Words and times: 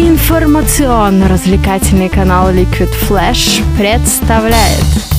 Информационно-развлекательный 0.00 2.08
канал 2.08 2.50
Liquid 2.50 2.88
Flash 3.06 3.62
представляет 3.76 5.09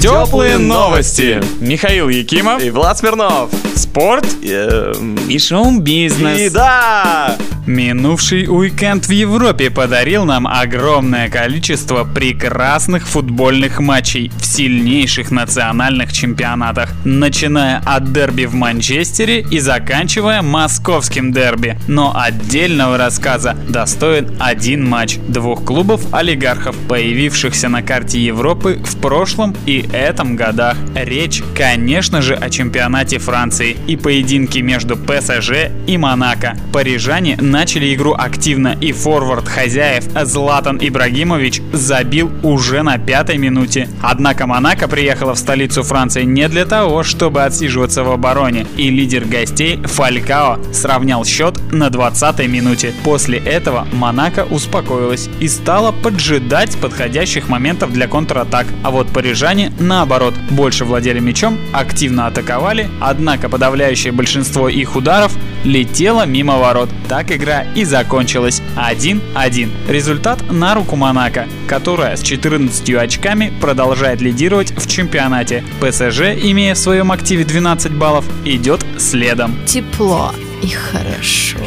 Теплые 0.00 0.58
новости. 0.58 1.42
Михаил 1.60 2.08
Якимов. 2.08 2.62
И 2.62 2.70
Влад 2.70 2.98
Смирнов. 2.98 3.50
Спорт. 3.74 4.26
Эм, 4.42 5.16
И 5.28 5.38
шоу-бизнес. 5.38 6.40
И 6.40 6.50
да! 6.50 7.36
Минувший 7.66 8.46
уикенд 8.48 9.06
в 9.06 9.10
Европе 9.10 9.70
подарил 9.70 10.24
нам 10.24 10.46
огромное 10.46 11.28
количество 11.28 12.04
прекрасных 12.04 13.08
футбольных 13.08 13.80
матчей 13.80 14.30
в 14.38 14.46
сильнейших 14.46 15.32
национальных 15.32 16.12
чемпионатах, 16.12 16.90
начиная 17.04 17.82
от 17.84 18.12
дерби 18.12 18.44
в 18.44 18.54
Манчестере 18.54 19.40
и 19.40 19.58
заканчивая 19.58 20.42
московским 20.42 21.32
дерби. 21.32 21.76
Но 21.88 22.16
отдельного 22.16 22.98
рассказа 22.98 23.56
достоин 23.68 24.36
один 24.38 24.88
матч 24.88 25.16
двух 25.26 25.64
клубов-олигархов, 25.64 26.76
появившихся 26.88 27.68
на 27.68 27.82
карте 27.82 28.20
Европы 28.20 28.78
в 28.84 28.96
прошлом 28.98 29.56
и 29.66 29.86
этом 29.92 30.36
годах. 30.36 30.76
Речь, 30.94 31.42
конечно 31.54 32.22
же, 32.22 32.34
о 32.34 32.48
чемпионате 32.48 33.18
Франции 33.18 33.76
и 33.86 33.96
поединке 33.96 34.62
между 34.62 34.96
ПСЖ 34.96 35.70
и 35.86 35.98
Монако. 35.98 36.56
Парижане 36.72 37.36
начали 37.40 37.94
игру 37.94 38.14
активно 38.16 38.76
и 38.80 38.92
форвард 38.92 39.48
хозяев 39.48 40.04
Златан 40.24 40.78
Ибрагимович 40.80 41.60
забил 41.72 42.30
уже 42.42 42.82
на 42.82 42.98
пятой 42.98 43.38
минуте. 43.38 43.88
Однако 44.02 44.46
Монако 44.46 44.88
приехала 44.88 45.34
в 45.34 45.38
столицу 45.38 45.82
Франции 45.82 46.22
не 46.22 46.48
для 46.48 46.64
того, 46.64 47.02
чтобы 47.02 47.42
отсиживаться 47.42 48.04
в 48.04 48.10
обороне, 48.10 48.66
и 48.76 48.90
лидер 48.90 49.24
гостей 49.24 49.80
Фалькао 49.82 50.58
сравнял 50.72 51.24
счет 51.24 51.60
на 51.72 51.88
20-й 51.88 52.46
минуте. 52.46 52.92
После 53.04 53.38
этого 53.38 53.86
Монако 53.92 54.46
успокоилась 54.50 55.28
и 55.40 55.48
стала 55.48 55.92
поджидать 55.92 56.76
подходящих 56.76 57.48
моментов 57.48 57.92
для 57.92 58.06
контратак, 58.06 58.66
а 58.82 58.90
вот 58.90 59.08
парижане 59.08 59.55
наоборот 59.78 60.34
больше 60.50 60.84
владели 60.84 61.18
мячом, 61.18 61.58
активно 61.72 62.26
атаковали, 62.26 62.88
однако 63.00 63.48
подавляющее 63.48 64.12
большинство 64.12 64.68
их 64.68 64.96
ударов 64.96 65.32
летело 65.64 66.26
мимо 66.26 66.58
ворот. 66.58 66.88
Так 67.08 67.32
игра 67.32 67.62
и 67.74 67.84
закончилась 67.84 68.62
1-1. 68.76 69.70
Результат 69.88 70.50
на 70.50 70.74
руку 70.74 70.96
Монако, 70.96 71.46
которая 71.66 72.16
с 72.16 72.22
14 72.22 72.90
очками 72.94 73.52
продолжает 73.60 74.20
лидировать 74.20 74.70
в 74.70 74.88
чемпионате. 74.88 75.64
ПСЖ, 75.80 76.20
имея 76.42 76.74
в 76.74 76.78
своем 76.78 77.12
активе 77.12 77.44
12 77.44 77.92
баллов, 77.92 78.24
идет 78.44 78.84
следом. 78.98 79.56
Тепло 79.66 80.32
и 80.62 80.68
хорошо. 80.68 81.58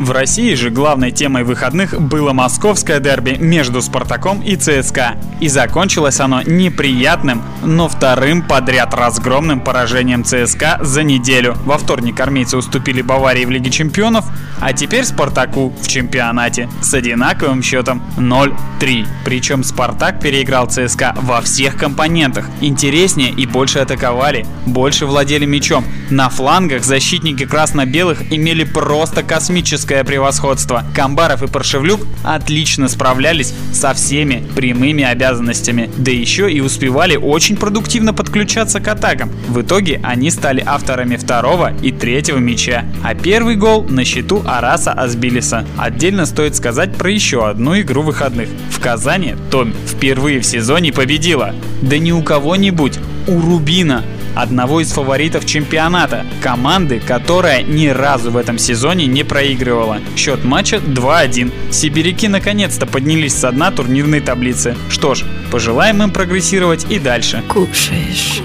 В 0.00 0.10
России 0.10 0.54
же 0.54 0.70
главной 0.70 1.12
темой 1.12 1.44
выходных 1.44 2.00
было 2.00 2.32
московское 2.32 2.98
дерби 2.98 3.36
между 3.38 3.80
«Спартаком» 3.80 4.42
и 4.42 4.56
ЦСКА. 4.56 5.16
И 5.40 5.46
закончилось 5.46 6.18
оно 6.18 6.42
неприятным, 6.42 7.42
но 7.62 7.88
вторым 7.88 8.42
подряд 8.42 8.92
разгромным 8.92 9.60
поражением 9.60 10.24
ЦСКА 10.24 10.78
за 10.82 11.04
неделю. 11.04 11.54
Во 11.64 11.78
вторник 11.78 12.18
армейцы 12.18 12.56
уступили 12.56 13.02
Баварии 13.02 13.44
в 13.44 13.50
Лиге 13.50 13.70
Чемпионов, 13.70 14.24
а 14.60 14.72
теперь 14.72 15.04
«Спартаку» 15.04 15.72
в 15.80 15.86
чемпионате 15.88 16.68
с 16.80 16.94
одинаковым 16.94 17.62
счетом 17.62 18.02
0-3. 18.16 19.06
Причем 19.24 19.64
«Спартак» 19.64 20.20
переиграл 20.20 20.66
ЦСКА 20.66 21.14
во 21.20 21.40
всех 21.40 21.76
компонентах. 21.76 22.46
Интереснее 22.60 23.30
и 23.30 23.46
больше 23.46 23.80
атаковали, 23.80 24.46
больше 24.66 25.06
владели 25.06 25.46
мячом. 25.46 25.84
На 26.10 26.28
флангах 26.28 26.84
защитники 26.84 27.44
красно-белых 27.44 28.32
имели 28.32 28.64
просто 28.64 29.22
космическое 29.22 30.04
превосходство. 30.04 30.84
Камбаров 30.94 31.42
и 31.42 31.46
Паршевлюк 31.46 32.06
отлично 32.22 32.88
справлялись 32.88 33.54
со 33.72 33.94
всеми 33.94 34.44
прямыми 34.54 35.02
обязанностями, 35.04 35.90
да 35.96 36.10
еще 36.10 36.52
и 36.52 36.60
успевали 36.60 37.16
очень 37.16 37.56
продуктивно 37.56 38.14
подключаться 38.14 38.80
к 38.80 38.88
атакам. 38.88 39.30
В 39.48 39.62
итоге 39.62 40.00
они 40.02 40.30
стали 40.30 40.62
авторами 40.64 41.16
второго 41.16 41.72
и 41.82 41.90
третьего 41.90 42.38
мяча, 42.38 42.84
а 43.02 43.14
первый 43.14 43.56
гол 43.56 43.84
на 43.84 44.04
счету 44.04 44.43
Араса 44.44 44.92
Азбилиса. 44.92 45.64
Отдельно 45.76 46.26
стоит 46.26 46.56
сказать 46.56 46.94
про 46.94 47.10
еще 47.10 47.48
одну 47.48 47.78
игру 47.80 48.02
выходных. 48.02 48.48
В 48.70 48.80
Казани 48.80 49.34
Том 49.50 49.72
впервые 49.86 50.40
в 50.40 50.46
сезоне 50.46 50.92
победила. 50.92 51.54
Да 51.82 51.98
не 51.98 52.12
у 52.12 52.22
кого-нибудь, 52.22 52.98
у 53.26 53.40
Рубина 53.40 54.04
одного 54.34 54.80
из 54.80 54.92
фаворитов 54.92 55.46
чемпионата, 55.46 56.24
команды, 56.42 57.00
которая 57.00 57.62
ни 57.62 57.86
разу 57.88 58.30
в 58.30 58.36
этом 58.36 58.58
сезоне 58.58 59.06
не 59.06 59.24
проигрывала. 59.24 59.98
Счет 60.16 60.44
матча 60.44 60.76
2-1. 60.76 61.52
Сибиряки 61.70 62.28
наконец-то 62.28 62.86
поднялись 62.86 63.34
со 63.34 63.50
дна 63.52 63.70
турнирной 63.70 64.20
таблицы. 64.20 64.76
Что 64.90 65.14
ж, 65.14 65.24
пожелаем 65.50 66.02
им 66.02 66.10
прогрессировать 66.10 66.86
и 66.90 66.98
дальше. 66.98 67.42
Кушаешь, 67.48 68.42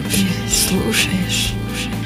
слушаешь. 0.49 1.58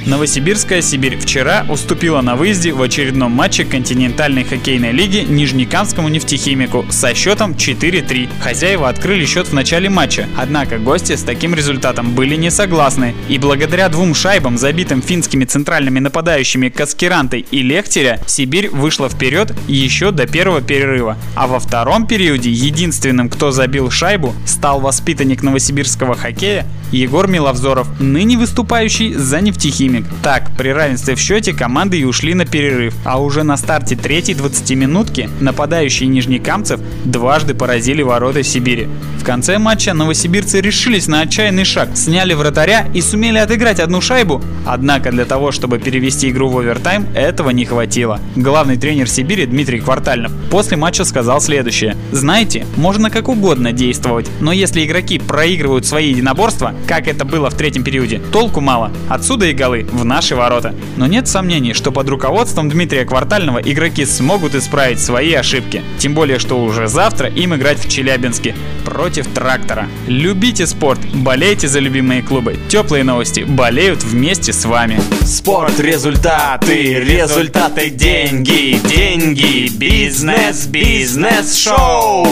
Новосибирская 0.06 0.82
Сибирь 0.82 1.18
вчера 1.18 1.66
уступила 1.70 2.20
на 2.20 2.36
выезде 2.36 2.74
в 2.74 2.82
очередном 2.82 3.32
матче 3.32 3.64
континентальной 3.64 4.44
хоккейной 4.44 4.92
лиги 4.92 5.26
Нижнекамскому 5.28 6.10
нефтехимику 6.10 6.86
со 6.90 7.16
счетом 7.16 7.54
4-3. 7.54 8.28
Хозяева 8.42 8.90
открыли 8.90 9.26
счет 9.26 9.48
в 9.48 9.54
начале 9.54 9.90
матча, 9.90 10.28
однако 10.38 10.78
гости 10.78 11.16
с 11.16 11.24
таким 11.24 11.56
результатом 11.56 12.16
были 12.16 12.36
не 12.36 12.52
согласны. 12.52 13.16
И 13.30 13.38
благодаря 13.38 13.88
двум 13.88 14.14
шайбам, 14.14 14.58
забитым 14.58 15.02
финскими 15.02 15.46
центральными 15.46 16.00
нападающими 16.00 16.68
Каскерантой 16.68 17.46
и 17.50 17.62
Лехтеря, 17.62 18.20
Сибирь 18.28 18.70
вышла 18.70 19.08
вперед 19.08 19.54
еще 19.70 20.12
до 20.12 20.28
первого 20.28 20.62
перерыва. 20.62 21.18
А 21.36 21.48
во 21.48 21.60
втором 21.60 22.08
периоде 22.08 22.52
единственным, 22.52 23.30
кто 23.30 23.52
забил 23.52 23.90
шайбу, 23.90 24.36
стал 24.46 24.82
воспитанник 24.82 25.44
новосибирского 25.44 26.16
хоккея 26.16 26.68
Егор 26.92 27.28
Миловзоров, 27.28 27.88
ныне 28.00 28.38
выступающий 28.38 29.14
за 29.14 29.42
нефтехимик. 29.42 29.93
Так, 30.22 30.50
при 30.58 30.70
равенстве 30.70 31.16
в 31.16 31.20
счете 31.20 31.54
команды 31.54 32.00
и 32.00 32.04
ушли 32.04 32.34
на 32.34 32.46
перерыв, 32.46 32.96
а 33.06 33.22
уже 33.22 33.44
на 33.44 33.58
старте 33.58 33.96
третьей 33.96 34.36
20-минутки 34.36 35.30
нападающие 35.40 36.08
нижнекамцев 36.08 36.80
дважды 37.06 37.54
поразили 37.54 38.02
ворота 38.02 38.44
Сибири. 38.44 38.88
В 39.20 39.26
конце 39.26 39.58
матча 39.58 39.94
новосибирцы 39.94 40.62
решились 40.62 41.08
на 41.08 41.22
отчаянный 41.22 41.66
шаг, 41.66 41.90
сняли 41.96 42.34
вратаря 42.34 42.88
и 42.94 43.02
сумели 43.02 43.38
отыграть 43.38 43.80
одну 43.80 44.02
шайбу, 44.02 44.42
однако 44.66 45.12
для 45.12 45.26
того, 45.26 45.52
чтобы 45.52 45.80
перевести 45.80 46.30
игру 46.30 46.50
в 46.50 46.58
овертайм, 46.58 47.08
этого 47.16 47.52
не 47.52 47.66
хватило. 47.66 48.20
Главный 48.36 48.78
тренер 48.78 49.08
Сибири 49.10 49.46
Дмитрий 49.46 49.80
Квартальнов 49.80 50.32
после 50.50 50.78
матча 50.78 51.06
сказал 51.06 51.42
следующее. 51.42 51.96
Знаете, 52.12 52.66
можно 52.76 53.10
как 53.10 53.30
угодно 53.30 53.72
действовать, 53.72 54.30
но 54.40 54.52
если 54.52 54.86
игроки 54.86 55.20
проигрывают 55.20 55.86
свои 55.86 56.10
единоборства, 56.10 56.74
как 56.88 57.08
это 57.08 57.26
было 57.26 57.50
в 57.50 57.56
третьем 57.56 57.84
периоде, 57.84 58.22
толку 58.32 58.62
мало. 58.62 58.92
Отсюда 59.10 59.46
и 59.46 59.54
голы 59.54 59.83
в 59.92 60.06
наши 60.06 60.36
ворота. 60.36 60.74
Но 60.98 61.08
нет 61.08 61.28
сомнений, 61.28 61.74
что 61.74 61.92
под 61.92 62.10
руководством 62.10 62.70
Дмитрия 62.70 63.06
Квартального 63.06 63.60
игроки 63.60 64.06
смогут 64.06 64.56
исправить 64.56 65.00
свои 65.00 65.34
ошибки. 65.34 65.82
Тем 65.98 66.14
более, 66.14 66.40
что 66.40 66.64
уже 66.64 66.88
завтра 66.88 67.30
им 67.30 67.56
играть 67.56 67.80
в 67.80 67.90
Челябинске 67.90 68.56
против 68.86 69.28
трактора. 69.28 69.88
Любите 70.08 70.68
спорт, 70.68 71.00
болейте 71.14 71.68
за 71.68 71.80
любимые 71.80 72.22
клубы. 72.22 72.58
Теплые 72.70 73.04
новости 73.04 73.42
болеют 73.42 74.04
вместе 74.04 74.54
с 74.54 74.66
вами. 74.66 75.00
Спорт, 75.22 75.80
результаты, 75.80 77.00
результаты, 77.00 77.90
деньги, 77.90 78.80
деньги, 78.88 79.70
бизнес, 79.76 80.68
бизнес, 80.68 81.56
шоу. 81.56 82.28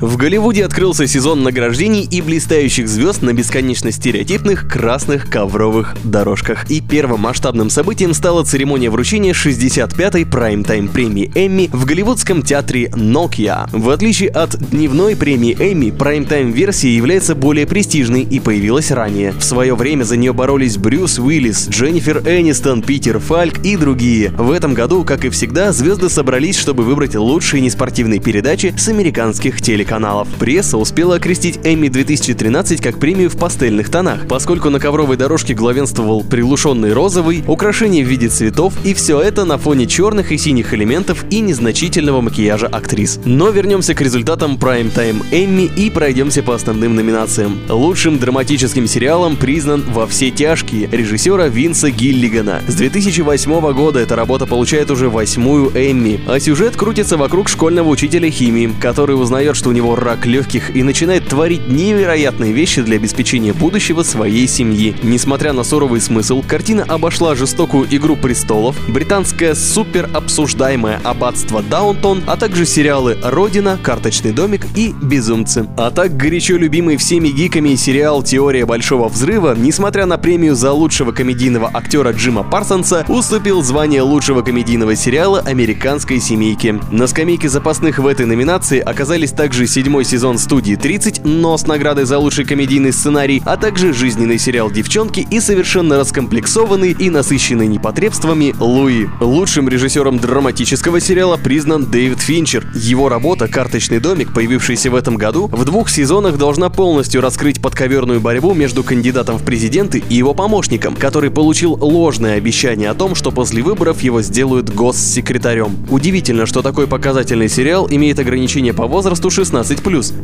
В 0.00 0.16
Голливуде 0.16 0.64
открылся 0.64 1.08
сезон 1.08 1.42
награждений 1.42 2.04
и 2.08 2.20
блистающих 2.22 2.88
звезд 2.88 3.20
на 3.22 3.32
бесконечно 3.32 3.90
стереотипных 3.90 4.68
красных 4.68 5.28
ковровых 5.28 5.96
дорожках. 6.04 6.70
И 6.70 6.80
первым 6.80 7.22
масштабным 7.22 7.68
событием 7.68 8.14
стала 8.14 8.44
церемония 8.44 8.90
вручения 8.90 9.32
65-й 9.32 10.24
прайм-тайм 10.24 10.86
премии 10.86 11.32
Эмми 11.34 11.68
в 11.72 11.84
голливудском 11.84 12.42
театре 12.42 12.90
Nokia. 12.90 13.68
В 13.72 13.90
отличие 13.90 14.28
от 14.28 14.56
дневной 14.70 15.16
премии 15.16 15.56
Эмми, 15.58 15.90
прайм-тайм 15.90 16.52
версия 16.52 16.94
является 16.94 17.34
более 17.34 17.66
престижной 17.66 18.22
и 18.22 18.38
появилась 18.38 18.92
ранее. 18.92 19.32
В 19.32 19.42
свое 19.42 19.74
время 19.74 20.04
за 20.04 20.16
нее 20.16 20.32
боролись 20.32 20.76
Брюс 20.76 21.18
Уиллис, 21.18 21.68
Дженнифер 21.70 22.18
Энистон, 22.18 22.82
Питер 22.82 23.18
Фальк 23.18 23.64
и 23.64 23.76
другие. 23.76 24.30
В 24.30 24.52
этом 24.52 24.74
году, 24.74 25.02
как 25.02 25.24
и 25.24 25.28
всегда, 25.28 25.72
звезды 25.72 26.08
собрались, 26.08 26.56
чтобы 26.56 26.84
выбрать 26.84 27.16
лучшие 27.16 27.62
неспортивные 27.62 28.20
передачи 28.20 28.72
с 28.78 28.86
американских 28.86 29.60
телеканалов 29.60 29.87
телеканалов. 29.88 30.28
Пресса 30.38 30.76
успела 30.76 31.16
окрестить 31.16 31.58
Эмми 31.64 31.88
2013 31.88 32.80
как 32.82 32.98
премию 32.98 33.30
в 33.30 33.38
пастельных 33.38 33.90
тонах, 33.90 34.28
поскольку 34.28 34.68
на 34.68 34.78
ковровой 34.78 35.16
дорожке 35.16 35.54
главенствовал 35.54 36.22
приглушенный 36.22 36.92
розовый, 36.92 37.42
украшение 37.46 38.04
в 38.04 38.08
виде 38.08 38.28
цветов 38.28 38.74
и 38.84 38.92
все 38.92 39.20
это 39.20 39.44
на 39.46 39.56
фоне 39.56 39.86
черных 39.86 40.30
и 40.30 40.38
синих 40.38 40.74
элементов 40.74 41.24
и 41.30 41.40
незначительного 41.40 42.20
макияжа 42.20 42.66
актрис. 42.66 43.18
Но 43.24 43.48
вернемся 43.48 43.94
к 43.94 44.02
результатам 44.02 44.56
Prime 44.56 44.92
Time 44.94 45.24
Эмми 45.30 45.70
и 45.74 45.90
пройдемся 45.90 46.42
по 46.42 46.54
основным 46.54 46.94
номинациям. 46.94 47.58
Лучшим 47.68 48.18
драматическим 48.18 48.86
сериалом 48.86 49.36
признан 49.36 49.82
«Во 49.88 50.06
все 50.06 50.30
тяжкие» 50.30 50.88
режиссера 50.92 51.48
Винса 51.48 51.90
Гиллигана. 51.90 52.60
С 52.68 52.74
2008 52.74 53.72
года 53.72 54.00
эта 54.00 54.16
работа 54.16 54.46
получает 54.46 54.90
уже 54.90 55.08
восьмую 55.08 55.70
Эмми, 55.74 56.20
а 56.28 56.38
сюжет 56.38 56.76
крутится 56.76 57.16
вокруг 57.16 57.48
школьного 57.48 57.88
учителя 57.88 58.30
химии, 58.30 58.70
который 58.80 59.18
узнает, 59.20 59.56
что 59.56 59.70
у 59.70 59.77
него 59.78 59.94
рак 59.94 60.26
легких 60.26 60.74
и 60.74 60.82
начинает 60.82 61.28
творить 61.28 61.68
невероятные 61.68 62.52
вещи 62.52 62.82
для 62.82 62.96
обеспечения 62.96 63.52
будущего 63.52 64.02
своей 64.02 64.48
семьи. 64.48 64.96
Несмотря 65.04 65.52
на 65.52 65.62
суровый 65.62 66.00
смысл, 66.00 66.42
картина 66.46 66.82
обошла 66.82 67.36
жестокую 67.36 67.86
«Игру 67.88 68.16
престолов», 68.16 68.76
британское 68.88 69.54
супер 69.54 70.10
обсуждаемое 70.12 71.00
«Аббатство 71.04 71.62
Даунтон», 71.62 72.24
а 72.26 72.36
также 72.36 72.66
сериалы 72.66 73.18
«Родина», 73.22 73.78
«Карточный 73.80 74.32
домик» 74.32 74.66
и 74.74 74.92
«Безумцы». 75.00 75.68
А 75.76 75.92
так 75.92 76.16
горячо 76.16 76.56
любимый 76.56 76.96
всеми 76.96 77.28
гиками 77.28 77.76
сериал 77.76 78.24
«Теория 78.24 78.66
большого 78.66 79.08
взрыва», 79.08 79.54
несмотря 79.56 80.06
на 80.06 80.18
премию 80.18 80.56
за 80.56 80.72
лучшего 80.72 81.12
комедийного 81.12 81.70
актера 81.72 82.10
Джима 82.10 82.42
Парсонса, 82.42 83.04
уступил 83.06 83.62
звание 83.62 84.02
лучшего 84.02 84.42
комедийного 84.42 84.96
сериала 84.96 85.38
«Американской 85.38 86.18
семейки». 86.18 86.80
На 86.90 87.06
скамейке 87.06 87.48
запасных 87.48 88.00
в 88.00 88.06
этой 88.08 88.26
номинации 88.26 88.80
оказались 88.80 89.30
также 89.30 89.67
седьмой 89.68 90.04
сезон 90.04 90.38
студии 90.38 90.74
30, 90.74 91.24
но 91.24 91.56
с 91.56 91.66
наградой 91.66 92.04
за 92.04 92.18
лучший 92.18 92.44
комедийный 92.44 92.92
сценарий, 92.92 93.42
а 93.44 93.56
также 93.56 93.92
жизненный 93.92 94.38
сериал 94.38 94.70
«Девчонки» 94.70 95.26
и 95.30 95.40
совершенно 95.40 95.98
раскомплексованный 95.98 96.92
и 96.92 97.10
насыщенный 97.10 97.66
непотребствами 97.66 98.54
Луи. 98.58 99.06
Лучшим 99.20 99.68
режиссером 99.68 100.18
драматического 100.18 101.00
сериала 101.00 101.36
признан 101.36 101.86
Дэвид 101.86 102.20
Финчер. 102.20 102.66
Его 102.74 103.08
работа 103.08 103.48
«Карточный 103.48 104.00
домик», 104.00 104.32
появившаяся 104.32 104.90
в 104.90 104.94
этом 104.94 105.16
году, 105.16 105.48
в 105.48 105.64
двух 105.64 105.90
сезонах 105.90 106.38
должна 106.38 106.70
полностью 106.70 107.20
раскрыть 107.20 107.60
подковерную 107.60 108.20
борьбу 108.20 108.54
между 108.54 108.82
кандидатом 108.82 109.38
в 109.38 109.44
президенты 109.44 110.02
и 110.08 110.14
его 110.14 110.34
помощником, 110.34 110.96
который 110.96 111.30
получил 111.30 111.74
ложное 111.74 112.36
обещание 112.36 112.90
о 112.90 112.94
том, 112.94 113.14
что 113.14 113.30
после 113.30 113.62
выборов 113.62 114.02
его 114.02 114.22
сделают 114.22 114.70
госсекретарем. 114.70 115.76
Удивительно, 115.90 116.46
что 116.46 116.62
такой 116.62 116.86
показательный 116.86 117.48
сериал 117.48 117.88
имеет 117.90 118.18
ограничение 118.18 118.72
по 118.72 118.86
возрасту 118.86 119.28
16+, 119.28 119.57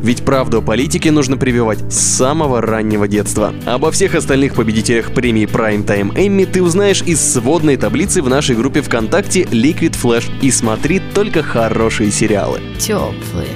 ведь 0.02 0.24
правду 0.24 0.58
о 0.58 0.62
политике 0.62 1.10
нужно 1.10 1.36
прививать 1.36 1.92
с 1.92 1.98
самого 1.98 2.60
раннего 2.60 3.08
детства. 3.08 3.54
Обо 3.66 3.90
всех 3.90 4.14
остальных 4.14 4.54
победителях 4.54 5.12
премии 5.12 5.46
Prime 5.46 5.84
Time 5.84 6.14
Emmy 6.14 6.46
ты 6.46 6.62
узнаешь 6.62 7.02
из 7.02 7.20
сводной 7.20 7.76
таблицы 7.76 8.22
в 8.22 8.28
нашей 8.28 8.56
группе 8.56 8.82
ВКонтакте 8.82 9.42
Liquid 9.42 9.96
Flash 10.00 10.30
и 10.40 10.50
смотри 10.50 11.00
только 11.14 11.42
хорошие 11.42 12.10
сериалы. 12.10 12.60
Теплые, 12.78 13.48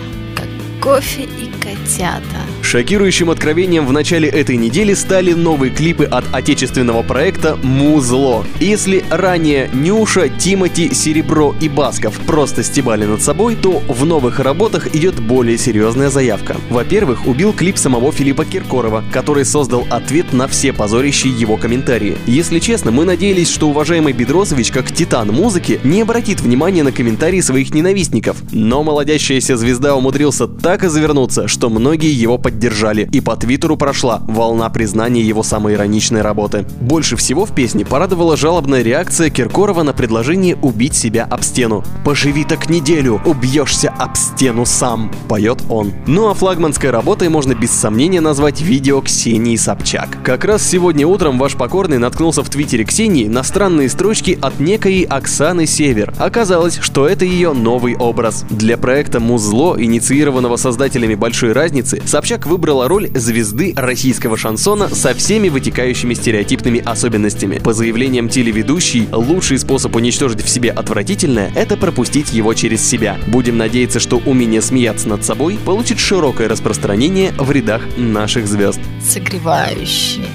кофе 0.88 1.24
и 1.24 1.50
котята. 1.60 2.48
Шокирующим 2.62 3.30
откровением 3.30 3.86
в 3.86 3.92
начале 3.92 4.28
этой 4.28 4.56
недели 4.56 4.94
стали 4.94 5.32
новые 5.32 5.70
клипы 5.70 6.04
от 6.04 6.24
отечественного 6.32 7.02
проекта 7.02 7.56
«Музло». 7.62 8.44
Если 8.58 9.04
ранее 9.10 9.70
Нюша, 9.72 10.28
Тимати, 10.28 10.92
Серебро 10.94 11.54
и 11.60 11.68
Басков 11.68 12.18
просто 12.26 12.62
стебали 12.62 13.04
над 13.04 13.22
собой, 13.22 13.56
то 13.56 13.82
в 13.86 14.04
новых 14.06 14.40
работах 14.40 14.94
идет 14.94 15.20
более 15.20 15.58
серьезная 15.58 16.08
заявка. 16.08 16.56
Во-первых, 16.70 17.26
убил 17.26 17.52
клип 17.52 17.76
самого 17.78 18.10
Филиппа 18.10 18.44
Киркорова, 18.44 19.04
который 19.12 19.44
создал 19.44 19.86
ответ 19.90 20.32
на 20.32 20.48
все 20.48 20.72
позорящие 20.72 21.32
его 21.32 21.56
комментарии. 21.56 22.18
Если 22.26 22.60
честно, 22.60 22.90
мы 22.90 23.04
надеялись, 23.04 23.50
что 23.50 23.68
уважаемый 23.68 24.12
Бедросович, 24.14 24.72
как 24.72 24.90
титан 24.90 25.28
музыки, 25.28 25.80
не 25.84 26.02
обратит 26.02 26.40
внимания 26.40 26.82
на 26.82 26.92
комментарии 26.92 27.40
своих 27.40 27.74
ненавистников. 27.74 28.36
Но 28.52 28.82
молодящаяся 28.82 29.56
звезда 29.56 29.94
умудрился 29.94 30.46
так 30.46 30.77
и 30.84 30.88
завернуться, 30.88 31.48
что 31.48 31.70
многие 31.70 32.12
его 32.12 32.38
поддержали 32.38 33.08
и 33.12 33.20
по 33.20 33.36
Твиттеру 33.36 33.76
прошла 33.76 34.22
волна 34.26 34.68
признания 34.70 35.22
его 35.22 35.42
самоироничной 35.42 36.22
работы. 36.22 36.64
Больше 36.80 37.16
всего 37.16 37.44
в 37.44 37.54
песне 37.54 37.84
порадовала 37.84 38.36
жалобная 38.36 38.82
реакция 38.82 39.30
Киркорова 39.30 39.82
на 39.82 39.92
предложение 39.92 40.56
убить 40.56 40.94
себя 40.94 41.24
об 41.24 41.42
стену. 41.42 41.84
«Поживи 42.04 42.44
так 42.44 42.68
неделю, 42.68 43.20
убьешься 43.24 43.90
об 43.90 44.16
стену 44.16 44.66
сам»,— 44.66 45.10
поет 45.28 45.62
он. 45.68 45.92
Ну 46.06 46.28
а 46.28 46.34
флагманской 46.34 46.90
работой 46.90 47.28
можно 47.28 47.54
без 47.54 47.70
сомнения 47.70 48.20
назвать 48.20 48.60
видео 48.60 49.00
Ксении 49.00 49.56
Собчак. 49.56 50.18
Как 50.22 50.44
раз 50.44 50.62
сегодня 50.62 51.06
утром 51.06 51.38
ваш 51.38 51.54
покорный 51.54 51.98
наткнулся 51.98 52.42
в 52.42 52.50
твиттере 52.50 52.84
Ксении 52.84 53.26
на 53.26 53.42
странные 53.42 53.88
строчки 53.88 54.38
от 54.40 54.60
некой 54.60 55.02
Оксаны 55.02 55.66
Север. 55.66 56.14
Оказалось, 56.18 56.78
что 56.80 57.06
это 57.06 57.24
ее 57.24 57.52
новый 57.52 57.96
образ. 57.96 58.44
Для 58.50 58.76
проекта 58.76 59.20
«Музло», 59.20 59.76
инициированного 59.78 60.56
создателями 60.58 61.14
«Большой 61.14 61.52
разницы», 61.52 62.02
Собчак 62.04 62.46
выбрала 62.46 62.88
роль 62.88 63.08
звезды 63.14 63.72
российского 63.76 64.36
шансона 64.36 64.88
со 64.88 65.14
всеми 65.14 65.48
вытекающими 65.48 66.14
стереотипными 66.14 66.82
особенностями. 66.84 67.58
По 67.58 67.72
заявлениям 67.72 68.28
телеведущей, 68.28 69.08
лучший 69.12 69.58
способ 69.58 69.94
уничтожить 69.96 70.42
в 70.42 70.48
себе 70.48 70.70
отвратительное– 70.70 71.52
это 71.54 71.76
пропустить 71.76 72.32
его 72.32 72.54
через 72.54 72.86
себя. 72.86 73.16
Будем 73.28 73.56
надеяться, 73.56 74.00
что 74.00 74.18
умение 74.18 74.62
смеяться 74.62 75.08
над 75.08 75.24
собой 75.24 75.58
получит 75.64 75.98
широкое 75.98 76.48
распространение 76.48 77.32
в 77.38 77.50
рядах 77.50 77.82
наших 77.96 78.46
звезд. 78.46 78.80
Согревающие, 79.02 80.26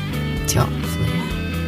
теплые. 0.48 0.83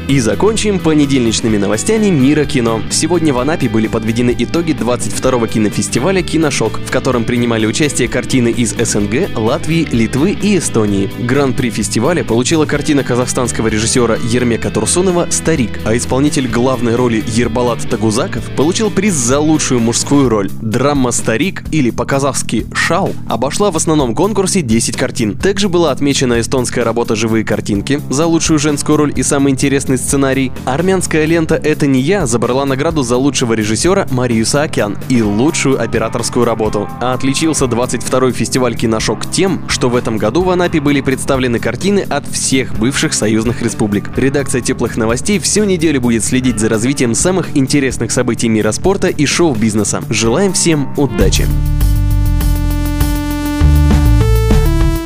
И 0.07 0.19
закончим 0.19 0.77
понедельничными 0.77 1.57
новостями 1.57 2.11
мира 2.11 2.45
кино. 2.45 2.79
Сегодня 2.91 3.33
в 3.33 3.39
Анапе 3.39 3.67
были 3.67 3.87
подведены 3.87 4.35
итоги 4.37 4.71
22-го 4.73 5.47
кинофестиваля 5.47 6.21
«Киношок», 6.21 6.79
в 6.79 6.91
котором 6.91 7.23
принимали 7.23 7.65
участие 7.65 8.07
картины 8.07 8.49
из 8.49 8.75
СНГ, 8.75 9.35
Латвии, 9.35 9.87
Литвы 9.91 10.37
и 10.39 10.59
Эстонии. 10.59 11.09
Гран-при 11.17 11.71
фестиваля 11.71 12.23
получила 12.23 12.67
картина 12.67 13.03
казахстанского 13.03 13.67
режиссера 13.67 14.15
Ермека 14.29 14.69
Турсунова 14.69 15.27
«Старик», 15.31 15.79
а 15.85 15.97
исполнитель 15.97 16.47
главной 16.47 16.95
роли 16.95 17.23
Ербалат 17.25 17.89
Тагузаков 17.89 18.43
получил 18.55 18.91
приз 18.91 19.15
за 19.15 19.39
лучшую 19.39 19.79
мужскую 19.79 20.29
роль. 20.29 20.51
Драма 20.61 21.09
«Старик» 21.09 21.63
или 21.71 21.89
по-казахски 21.89 22.67
«Шау» 22.75 23.13
обошла 23.27 23.71
в 23.71 23.75
основном 23.75 24.13
конкурсе 24.13 24.61
10 24.61 24.97
картин. 24.97 25.35
Также 25.35 25.67
была 25.67 25.89
отмечена 25.89 26.41
эстонская 26.41 26.85
работа 26.85 27.15
«Живые 27.15 27.43
картинки» 27.43 27.99
за 28.11 28.27
лучшую 28.27 28.59
женскую 28.59 28.97
роль 28.97 29.13
и 29.15 29.23
самый 29.23 29.53
интересный 29.95 29.97
сценарий. 29.97 30.51
Армянская 30.65 31.25
лента 31.25 31.55
«Это 31.55 31.87
не 31.87 32.01
я» 32.01 32.25
забрала 32.25 32.65
награду 32.65 33.03
за 33.03 33.17
лучшего 33.17 33.53
режиссера 33.53 34.07
Марию 34.11 34.45
Саакян 34.45 34.97
и 35.09 35.21
лучшую 35.21 35.81
операторскую 35.81 36.45
работу. 36.45 36.87
А 37.01 37.13
отличился 37.13 37.65
22-й 37.65 38.31
фестиваль 38.31 38.75
«Киношок» 38.75 39.29
тем, 39.31 39.67
что 39.67 39.89
в 39.89 39.95
этом 39.95 40.17
году 40.17 40.43
в 40.43 40.49
Анапе 40.49 40.79
были 40.79 41.01
представлены 41.01 41.59
картины 41.59 42.05
от 42.09 42.27
всех 42.27 42.77
бывших 42.77 43.13
союзных 43.13 43.61
республик. 43.61 44.09
Редакция 44.15 44.61
«Теплых 44.61 44.97
новостей» 44.97 45.39
всю 45.39 45.63
неделю 45.63 46.01
будет 46.01 46.23
следить 46.23 46.59
за 46.59 46.69
развитием 46.69 47.15
самых 47.15 47.55
интересных 47.57 48.11
событий 48.11 48.49
мира 48.49 48.71
спорта 48.71 49.07
и 49.07 49.25
шоу-бизнеса. 49.25 50.03
Желаем 50.09 50.53
всем 50.53 50.93
удачи! 50.97 51.45